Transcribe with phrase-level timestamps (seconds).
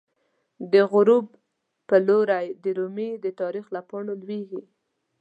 [0.73, 1.25] د غروب
[1.87, 4.61] په لوری د رومی، د تاریخ له پاڼو لویزی